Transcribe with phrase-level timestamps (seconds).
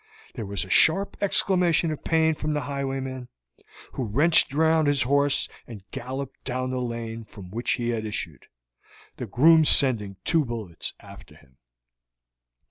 [0.33, 3.27] There was a sharp exclamation of pain from the highwayman,
[3.93, 8.47] who wrenched round his horse and galloped down the lane from which he had issued,
[9.17, 11.57] the groom sending two bullets after him.